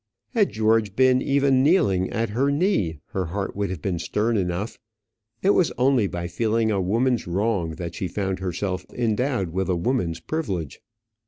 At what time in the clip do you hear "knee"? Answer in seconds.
2.49-2.97